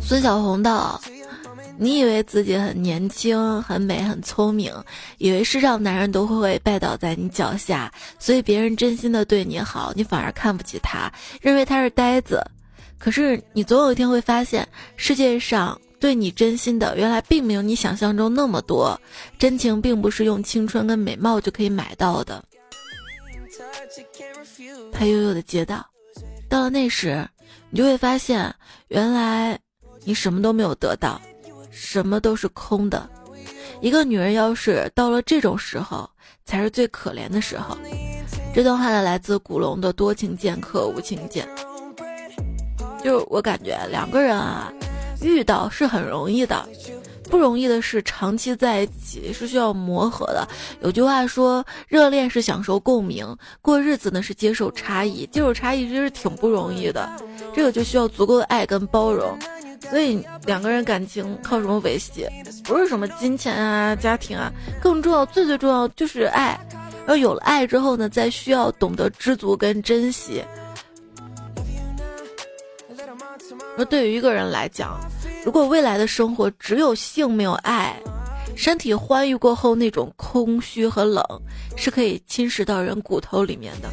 [0.02, 1.00] 孙小红道
[1.78, 4.74] ：“你以为自己很年轻、很美、很聪明，
[5.18, 12.44] 以为世上男人都会拜倒在你脚下，所以别人真心的对你好，你反而看不起他，认为他是呆子。”
[13.00, 19.00] 可是你总有一天会发现，世界上对你真心的，原来并没有你想象中那么多。
[19.38, 22.44] 真情并不是用青春跟美貌就可以买到的。
[24.92, 25.86] 他悠悠的街道，
[26.50, 27.26] 到了那时，
[27.70, 28.54] 你就会发现，
[28.90, 29.58] 原来
[30.04, 31.20] 你什么都没有得到，
[31.72, 33.10] 什么都是空的。
[33.82, 36.10] 一个女人要是到了这种时候，
[36.44, 37.78] 才是最可怜的时候。
[38.54, 41.48] 这段话呢，来自古龙的多情剑客无情剑。
[43.04, 44.72] 就是我感觉两个人啊，
[45.22, 46.68] 遇到是很容易的，
[47.30, 50.48] 不容易的是长期在一起是需要磨合的。
[50.82, 55.26] 有句话说，热恋是享受共鸣，过日子呢是接受差异。
[55.28, 57.10] 接受差异其实挺不容易的，
[57.56, 59.38] 这个就需要足够的爱跟包容。
[59.90, 62.28] 所以两个人感情靠什么维系？
[62.64, 66.60] 不是什么金钱啊、家庭啊，更重要、最最重要就是爱。
[67.08, 70.44] 而有了爱之后呢，再需要懂得知足跟珍惜。
[73.80, 75.00] 说对于一个人来讲，
[75.46, 77.96] 如果未来的生活只有性没有爱，
[78.54, 81.24] 身体欢愉过后那种空虚和冷，
[81.78, 83.88] 是可以侵蚀到人骨头里面的。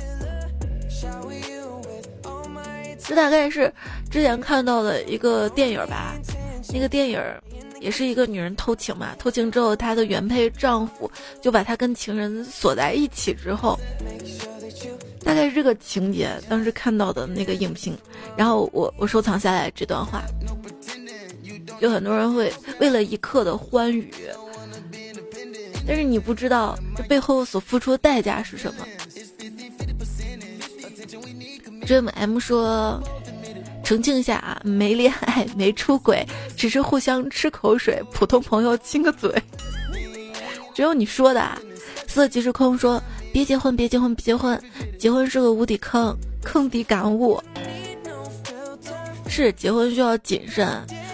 [2.98, 3.72] 这大概是
[4.10, 6.16] 之前看到的一个电影吧，
[6.72, 7.22] 那个电影
[7.78, 11.08] 也是一个女人偷情嘛，偷情之后她的原配丈夫
[11.40, 13.78] 就把她跟情人锁在一起之后。
[15.26, 17.98] 大概是这个情节，当时看到的那个影评，
[18.36, 20.22] 然后我我收藏下来这段话，
[21.80, 24.08] 有很多人会为了一刻的欢愉，
[25.84, 28.86] 但是你不知道这背后所付出的代价是什么。
[31.84, 33.02] Dream M 说，
[33.82, 36.24] 澄清一下啊，没恋爱，没出轨，
[36.56, 39.30] 只是互相吃口水，普通朋友亲个嘴。
[40.72, 41.60] 只有你说的，啊
[42.06, 43.02] 色即是空说。
[43.36, 44.58] 别结婚，别结婚，别结婚！
[44.98, 47.38] 结婚是个无底坑，坑底感悟。
[49.28, 50.66] 是结婚需要谨慎，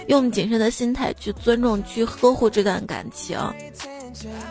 [0.07, 3.37] 用谨慎的心态去尊重、去呵护这段感情。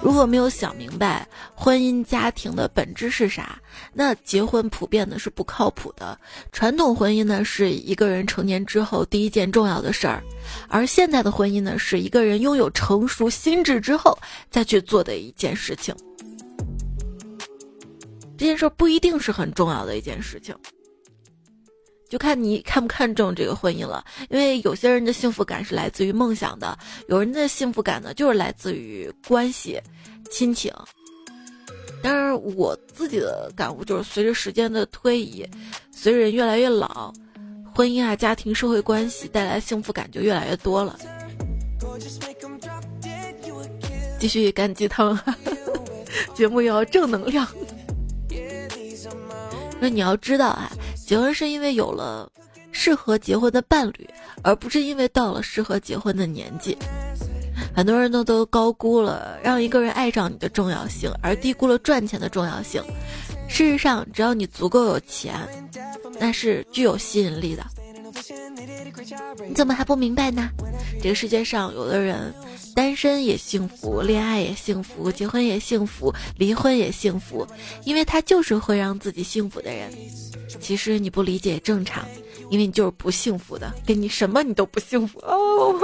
[0.01, 3.57] 如果没有想明白婚姻家庭的本质是啥，
[3.93, 6.19] 那结婚普遍的是不靠谱的。
[6.51, 10.21] 传统婚姻呢，是一个人成年之后第一件重要的事儿，
[10.67, 14.17] 而现在的婚姻呢，是一个人拥有成熟心智之后
[14.49, 15.95] 再去做的一件事情。
[18.41, 20.55] 这件事不一定是很重要的一件事情。
[22.09, 26.75] 就看你看不看重这个婚姻了，因为有些人的幸福感是来自于梦想的，
[27.07, 29.79] 有人的幸福感呢就是来自于关系、
[30.31, 30.73] 亲情。
[32.01, 35.47] 当然，我自己的感悟就是，随着时间的推移，
[35.91, 37.13] 随着人越来越老，
[37.75, 40.97] 婚姻啊、家庭、社会关系带来幸福感就越来越多了。
[44.19, 45.15] 继续干鸡汤，
[46.33, 47.47] 节目要正能量。
[49.81, 50.71] 那你要知道啊。
[50.95, 52.31] 结婚是因为有了
[52.71, 54.07] 适合结婚的伴侣，
[54.43, 56.77] 而不是因为到了适合结婚的年纪。
[57.75, 62.81] 很多人呢都高估了让一个人爱上你的重要性，而低估了赚钱的重要性。
[63.49, 65.35] 事实上，只要你足够有钱，
[66.19, 67.65] 那是具有吸引力的。
[69.47, 70.49] 你怎么还不明白呢？
[71.01, 72.33] 这个世界上，有的人
[72.73, 77.45] 单身也幸福，恋爱也幸福，结婚也幸福，离婚也幸福，
[77.83, 79.91] 因为他就是会让自己幸福的人。
[80.59, 82.05] 其实你不理解正常，
[82.49, 85.75] 因为你就是不幸福的，给你什么你都不幸福哦。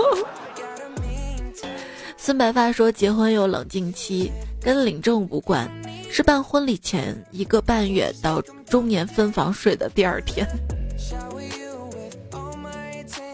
[2.17, 5.69] 孙白发说，结婚有冷静期，跟领证无关，
[6.09, 10.47] 是办婚礼前一个半月到中年分房睡的第二天。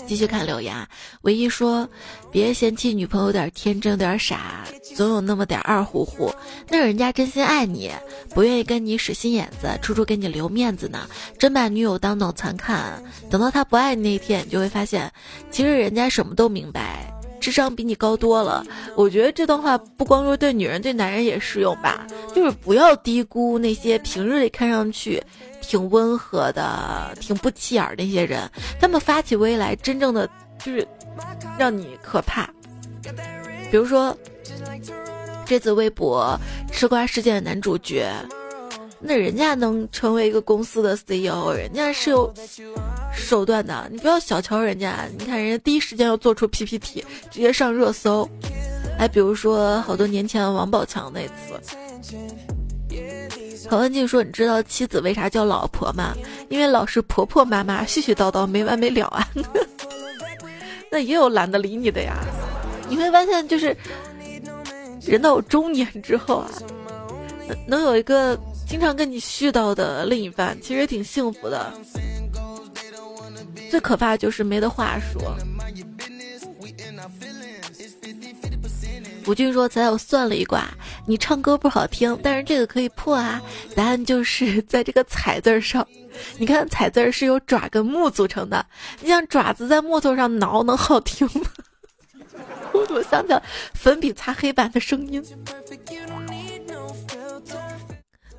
[0.07, 0.87] 继续看柳芽，
[1.21, 1.87] 唯一说，
[2.31, 6.33] 别嫌弃女朋友有点天真，有点傻，总有那么点二乎乎。
[6.69, 7.91] 那人家真心爱你，
[8.33, 11.07] 不愿意跟你使心眼子，处处给你留面子呢。
[11.37, 15.11] 真把女友当脑残看，等到他不爱你那一天，你就会发现，
[15.51, 17.12] 其实人家什么都明白，
[17.43, 18.65] 智商比你高多了。
[18.95, 25.21] 我觉得这段话不光说对女人，对男人也适用吧，就是不要低估那些平日里看上去。
[25.61, 28.49] 挺温和的，挺不起眼那些人，
[28.81, 30.29] 他们发起威来，真正的
[30.63, 30.85] 就是
[31.57, 32.49] 让你可怕。
[33.71, 34.15] 比如说，
[35.45, 36.37] 这次微博
[36.69, 38.13] 吃瓜事件的男主角，
[39.05, 42.33] 那人家能成为一个公司的 CEO，人家是有
[43.13, 45.05] 手段的，你不要小瞧人家。
[45.17, 48.27] 你看人家第一时间要做出 PPT，直接上热搜。
[48.97, 51.59] 还比如说，好多年前王宝强那次。
[53.69, 56.13] 何文静说：“你知道妻子为啥叫老婆吗？
[56.49, 59.27] 因为老是婆婆妈妈絮絮叨叨没完没了啊。
[60.91, 62.15] 那也有懒得理你的呀。
[62.87, 63.75] 你会发现，就是
[65.01, 66.49] 人到中年之后啊，
[67.67, 68.37] 能有一个
[68.73, 71.71] 经常跟你絮叨的另一半，其实挺幸福的。
[73.69, 75.37] 最可怕就是没得话说。”
[79.27, 80.67] 吴军说：“才我算了一卦，
[81.05, 83.39] 你唱歌不好听，但是这个可以破啊。
[83.75, 85.87] 答案就是 在这个‘彩’字上。
[86.39, 88.65] 你看‘彩’字是由爪跟木组成的，
[89.01, 91.45] 你像爪子在木头上挠，能好听吗？
[92.73, 93.33] 我怎么想起
[93.75, 95.23] 粉笔擦黑板的声音？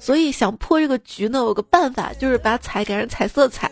[0.05, 3.71] 所以想破这个局呢，有个办法，就是把‘彩’改成彩色‘彩’，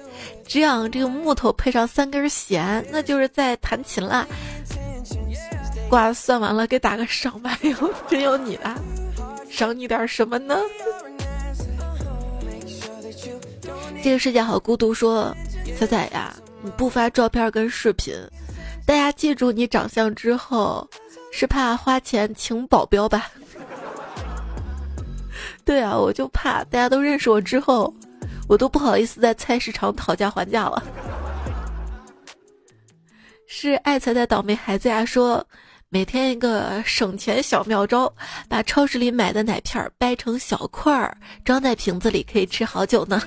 [0.49, 4.27] 这样这个木头配上三根弦，那就是在弹琴啦。”
[5.91, 7.59] 卦算完了，给打个赏吧！
[7.61, 8.75] 哟，真有你的，
[9.51, 10.59] 赏你点什么呢？
[14.03, 14.95] 这个世界好孤独。
[14.95, 15.37] 说
[15.79, 18.15] 彩彩呀，你不发照片跟视频，
[18.87, 20.89] 大家记住你长相之后，
[21.31, 23.31] 是怕花钱请保镖吧？
[25.67, 27.93] 对啊，我就怕大家都认识我之后，
[28.49, 30.83] 我都不好意思在菜市场讨价还价了。
[33.47, 35.47] 是爱彩彩倒霉孩子呀，说。
[35.95, 38.11] 每天一个省钱小妙招，
[38.49, 43.21] 把超市里买的奶片掰成小块儿，装在瓶子里，可以吃好久呢。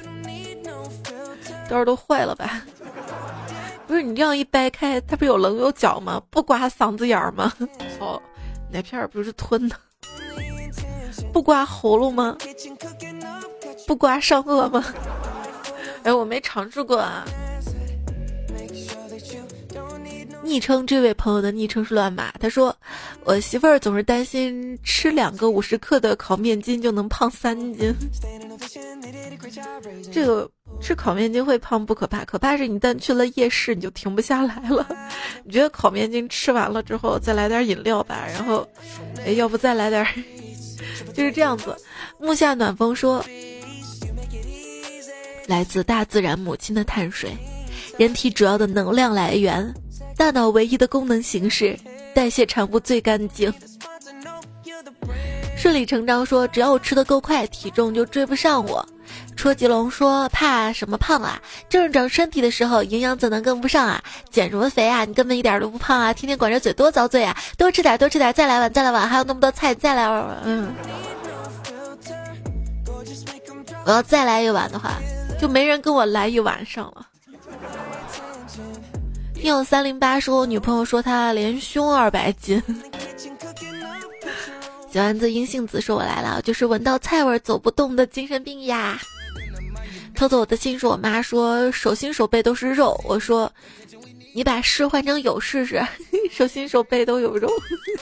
[1.70, 2.64] 刀儿都坏了吧？
[3.86, 6.20] 不是你这样一掰开，它不有棱有角吗？
[6.32, 7.54] 不刮嗓子眼儿吗？
[8.02, 8.20] 哦，
[8.72, 9.76] 奶片儿不是吞的，
[11.36, 12.38] 不刮喉咙吗？
[13.86, 14.86] 不刮上颚吗？
[16.04, 17.26] 哎，我没尝试过啊。
[20.42, 22.74] 昵称这位朋友的昵称是乱码，他说
[23.26, 27.94] ：“我媳妇儿总是担心吃两个五十克的烤面筋就能胖三斤。
[30.14, 30.50] 这个
[30.80, 34.88] 吃烤面筋会胖不可怕，可怕是你但去了夜市你就停不下来了。
[35.44, 38.66] 你觉得烤面筋吃完了之后再来点饮料吧，然后，
[39.26, 40.08] 哎，要不再来点，
[41.14, 41.76] 就是这样子。”
[42.20, 43.26] 木下暖风说
[45.48, 47.36] ：“来自大自然母亲的碳水，
[47.98, 49.74] 人体主要的能量来源。”
[50.18, 51.78] 大脑唯一的功能形式，
[52.14, 53.54] 代谢产物最干净。
[55.58, 58.88] 顺理成章说，只要我吃的够快，体重就追不上我。
[59.36, 61.40] 戳吉龙说：“怕什么胖啊？
[61.70, 64.02] 正是长身体的时候，营养怎能跟不上啊？
[64.32, 65.06] 减什么肥啊？
[65.06, 66.14] 你根本一点都不胖啊！
[66.14, 67.36] 天天管着嘴多遭罪啊！
[67.58, 70.38] 多吃点，多吃点，再来碗，再来碗，还有那么多菜，再来碗。
[70.46, 70.74] 嗯，
[73.86, 74.94] 我要再来一碗的话，
[75.40, 77.06] 就没人跟我来一晚上了。”
[79.36, 82.62] 听友三零八说，我女朋友说她连胸二百斤。
[84.92, 89.00] 小丸子阴性子说：“我来了，就是闻到菜味走不动的精神病呀。”
[90.16, 93.52] 偷走我的心说：“我妈说手心手背都是肉。”我说
[94.34, 95.86] ：“你把是换成有试试，
[96.32, 97.50] 手心手背都有肉。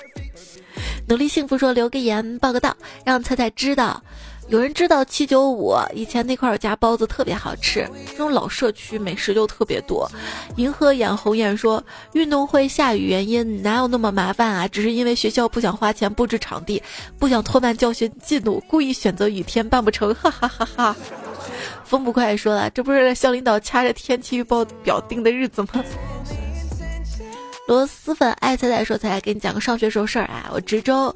[1.10, 4.02] ”努力幸福说：“留个言报个到，让菜菜知道。”
[4.54, 10.08] 有人知道七九五以前那块有家包子特别好吃，这种老社区美食就特别多。
[10.58, 14.68] 银河眼红眼说，运动会下雨原因哪有那么麻烦啊？
[14.68, 16.80] 只是因为学校不想花钱布置场地，
[17.18, 20.96] 不想拖慢教学进度，故意选择雨天办不成，哈哈哈哈。
[21.84, 25.84] 风不快说了，这不是校领导掐着天气预报表定的日子吗？
[27.68, 31.16] 螺蛳粉爱菜菜说，才给你讲个上学时候事儿啊，我值周。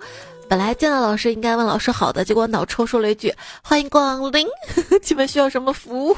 [0.49, 4.47] 本来见到老师应该问老师好的，结果脑抽说了一句“欢迎光临”，
[5.03, 6.15] 请问需要什么服务？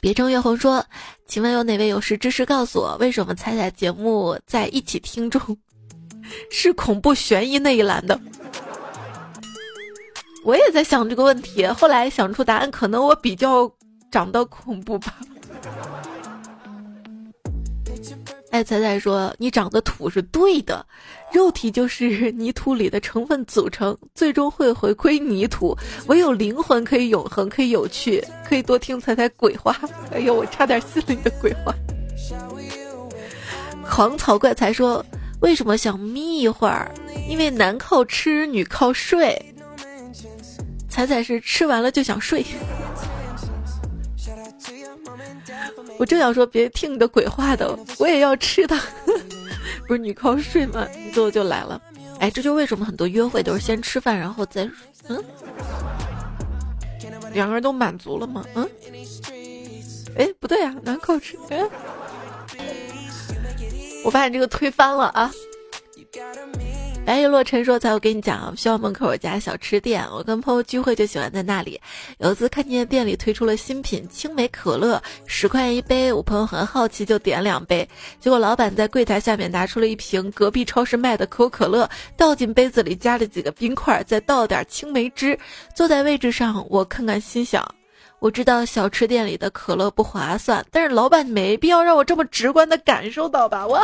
[0.00, 0.84] 别称月红说
[1.26, 5.40] ：“请问有哪位有识之士告诉我，为什么彩彩节目在一起听众
[6.52, 8.20] 是恐怖悬疑那一栏的？”
[10.44, 13.70] 我也在想这个问题，后来想出答案，可能我比较
[14.10, 15.14] 长得恐怖吧。
[18.50, 20.84] 爱彩彩说：“你长得土是对的，
[21.32, 25.76] 肉体就是泥土里的成分组成，最终会回归泥土。
[26.06, 29.78] 唯有灵魂可以永恒，可以有趣，可以多听彩彩鬼话。
[30.12, 31.74] 哎呦，我差点信了你的鬼话。”
[33.84, 35.04] 狂草怪才说
[35.40, 36.90] ：“为什么想眯一会儿？
[37.28, 39.54] 因为男靠吃，女靠睡。
[40.88, 42.44] 彩彩是吃完了就想睡。”
[45.98, 48.78] 我正想说别听你的鬼话的，我也要吃的，
[49.86, 50.86] 不是你靠睡吗？
[50.96, 51.80] 你最后就来了，
[52.20, 54.70] 哎，这就为什么很多约会都是先吃饭然后再，
[55.08, 55.22] 嗯，
[57.32, 58.44] 两个人都满足了吗？
[58.54, 58.68] 嗯，
[60.16, 61.68] 哎，不对呀，难靠吃，哎，
[64.04, 65.30] 我把你这个推翻了啊。
[67.08, 71.80] 白玉落尘说：“才我跟你讲，学校门口有家小吃店，我跟朋友聚会就喜欢在那里。
[72.18, 76.12] 有一次看见店里推出了新品青梅可乐，十块钱一杯。
[76.12, 77.88] 我朋友很好奇，就点两杯。
[78.20, 85.38] 结果老板在柜台下面拿出了一瓶隔壁超市卖的可口可乐，倒进杯子里，加了几个冰块，再倒点青梅汁。
[85.74, 87.66] 坐在位置上，我看看，心想：
[88.18, 93.66] 我知道小吃店里的可乐不划算，但是老板没必要让我这么直观的感受到吧？
[93.66, 93.82] 我。”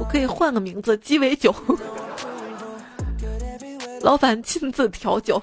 [0.00, 1.54] 我可以换个名字，鸡尾酒。
[4.00, 5.40] 老板亲自调酒。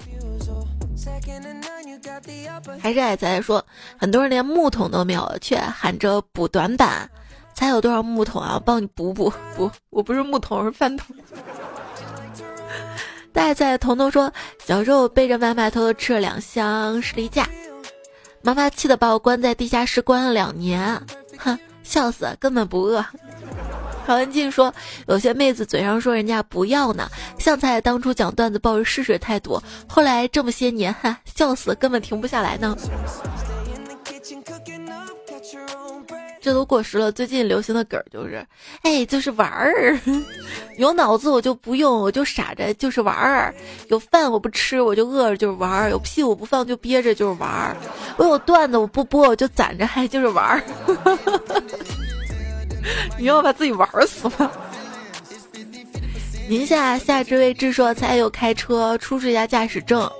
[2.80, 3.64] 还是爱仔说，
[3.96, 7.08] 很多人连木桶都没有，却喊着补短板。
[7.54, 8.60] 猜有多少木桶啊？
[8.64, 9.70] 帮你补补补。
[9.90, 11.14] 我不是木桶，是饭桶。
[13.32, 14.32] 戴仔彤彤说，
[14.64, 17.48] 小时候背着外卖偷偷吃了两箱士力架，
[18.42, 21.00] 妈妈气得把我关在地下室关了两年。
[21.38, 23.04] 哼，笑死，根本不饿。
[24.08, 24.74] 曹文静说
[25.06, 27.06] ：“有些妹子嘴上说人家不要呢，
[27.38, 32.74] 像菜当初讲段子抱着试试态度，后来这么些年，哈，笑死，根本停不下来呢。
[36.40, 37.12] 这都过时了。
[37.12, 38.42] 最近流行的梗就是，
[38.80, 40.00] 哎，就是玩儿，
[40.78, 43.54] 有脑子我就不用，我就傻着，就是玩儿。
[43.88, 45.90] 有饭我不吃，我就饿着，就是玩儿。
[45.90, 47.76] 有屁我不放，就憋着，就是玩儿。
[48.16, 50.62] 我有段子我不播，我就攒着，还就是玩儿。”
[53.18, 54.50] 你要把自己玩死吗？
[56.48, 60.10] 宁夏夏之未知说才有开车出示一下驾驶证，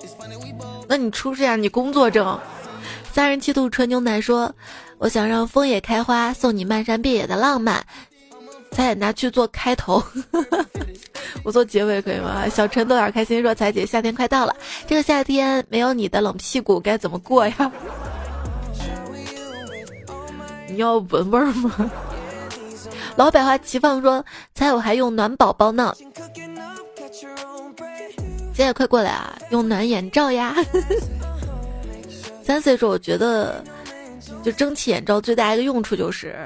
[0.87, 2.39] 那你出示一下你工作证。
[3.13, 4.55] 三十七度纯牛奶说，
[4.99, 7.83] 我想让枫叶开花，送你漫山遍野的浪漫。
[8.71, 10.03] 彩拿去做开头，
[11.43, 12.47] 我做结尾可以吗？
[12.49, 14.55] 小陈豆点开心说，彩姐夏天快到了，
[14.87, 17.73] 这个夏天没有你的冷屁股该怎么过呀？
[20.69, 21.91] 你要闻味吗？
[23.19, 25.93] 老百花齐放说：“猜我还用暖宝宝呢，
[28.55, 30.55] 姐姐快过来啊，用暖眼罩呀！”
[32.45, 33.61] 三岁时候：“我觉得
[34.43, 36.37] 就蒸汽眼罩最大一个用处就是，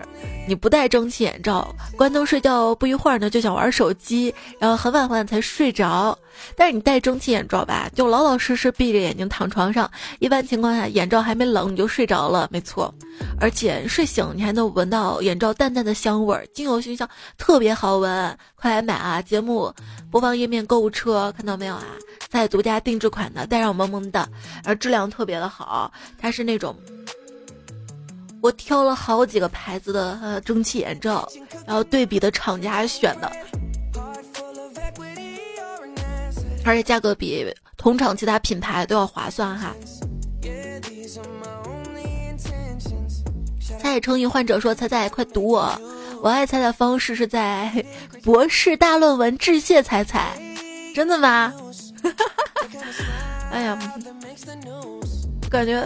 [0.49, 6.18] 你不戴蒸汽眼罩，关灯睡觉不一会儿呢就想玩手机，然后很晚很晚才睡着。
[6.57, 9.88] 但是你戴蒸汽眼罩吧，就老老实实闭着眼睛躺床上，
[10.18, 12.93] 一般情况下眼罩还没冷你就睡着了，没错。
[13.38, 19.20] 而且睡醒你还能闻到眼罩淡淡的香味儿，精油熏香特别好闻，快来买啊！
[19.20, 19.72] 节目
[20.11, 21.84] 播放页面购物车看到没有啊？
[22.30, 24.26] 在独家定制款的，戴上萌萌的，
[24.64, 26.74] 而质量特别的好，它是那种。
[28.43, 31.28] 我挑了好几个牌子的呃蒸汽眼罩，
[31.64, 33.30] 然后对比的厂家选的，
[36.64, 39.72] 而且价格比同厂其他品牌都要划算哈。
[43.78, 45.80] 彩彩成瘾患者说：“彩彩快读我，
[46.20, 47.72] 我爱彩彩方式是在
[48.24, 50.36] 博士大论文致谢彩彩，
[50.95, 51.53] 真的吗？
[53.51, 53.78] 哎呀，
[55.49, 55.80] 感觉。”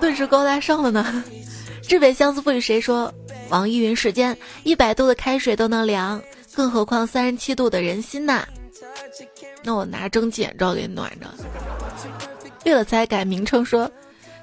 [0.00, 1.24] 顿时高大上了呢。
[1.82, 3.12] 至北相思赋予谁说？
[3.48, 6.22] 网易云时间一百度的开水都能凉，
[6.54, 8.44] 更何况三十七度的人心呐？
[9.62, 11.26] 那我拿蒸汽眼罩给你暖着。
[12.64, 13.90] 为了才改名称说，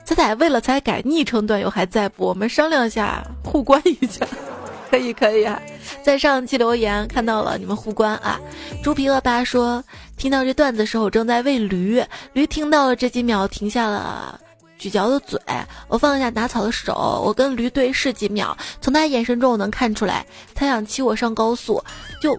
[0.04, 2.26] 彩彩为了才改昵称段友还在不？
[2.26, 4.28] 我们商量一下互关一下，
[4.92, 5.62] 可以可以啊。
[6.04, 8.38] 在上期留言看到了你们互关啊。
[8.84, 9.82] 猪皮恶霸说，
[10.18, 12.04] 听到这段子时候正在喂驴，
[12.34, 14.38] 驴听到了这几秒停下了。
[14.78, 15.40] 咀嚼的嘴，
[15.88, 21.84] 我放下打草的手，我跟驴对视几秒，从他眼神中我能看出来，他想骑我上高速。
[22.22, 22.38] 就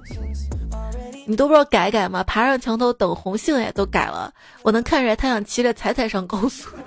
[1.26, 2.22] 你都不知道改改吗？
[2.24, 4.32] 爬上墙头等红杏也都改了，
[4.62, 6.68] 我能看出来他想骑着踩踩上高速。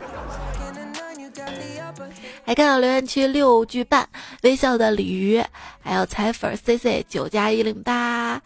[2.44, 4.10] 还看到留言区六句半
[4.42, 5.44] 微笑的鲤鱼，
[5.80, 8.42] 还有彩粉 C C 九加一零八。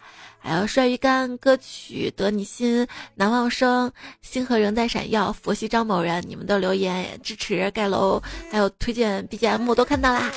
[0.46, 2.86] 还有帅鱼干歌曲得你心
[3.16, 3.90] 难忘生
[4.22, 10.30] 星河仍在闪耀佛系张某人你们的留言支持盖楼还有推荐 BGM 都看到啦，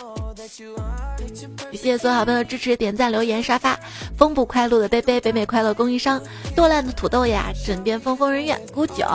[1.72, 3.80] 谢谢所有好朋友支持点赞留言沙发
[4.18, 6.20] 风不快乐的杯杯北美快乐供应商
[6.56, 9.06] 剁烂的土豆呀枕边风风人院孤九，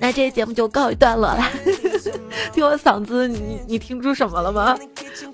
[0.00, 1.48] 那这节目就告一段落了。
[2.52, 4.76] 听我嗓子，你你听出什么了吗？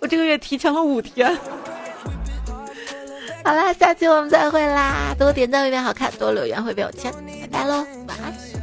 [0.00, 1.38] 我这个月提前了五天。
[3.46, 5.14] 好啦下期我们再会啦。
[5.16, 8.55] 多点赞会变好看多留言会变有钱拜拜喽晚安。